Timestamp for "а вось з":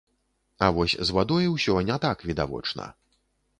0.67-1.15